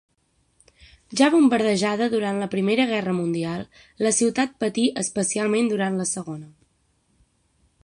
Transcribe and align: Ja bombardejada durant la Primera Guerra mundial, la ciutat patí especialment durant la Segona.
Ja 1.19 1.27
bombardejada 1.35 2.07
durant 2.13 2.39
la 2.45 2.47
Primera 2.55 2.87
Guerra 2.93 3.13
mundial, 3.19 3.67
la 4.07 4.13
ciutat 4.21 4.57
patí 4.65 4.87
especialment 5.05 5.73
durant 5.75 6.01
la 6.03 6.11
Segona. 6.17 6.53